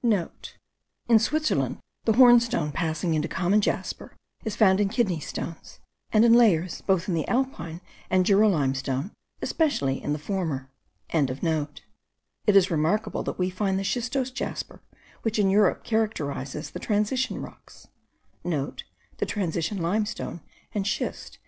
[0.00, 5.80] *(* In Switzerland, the hornstone passing into common jasper is found in kidney stones,
[6.12, 9.10] and in layers both in the Alpine and Jura limestone,
[9.42, 10.70] especially in the former.)
[11.12, 11.32] It
[12.46, 14.80] is remarkable that we find the schistose jasper
[15.22, 17.88] which in Europe characterizes the transition rocks,*
[18.44, 18.80] (The
[19.26, 20.42] transition limestone
[20.72, 21.38] and schist.)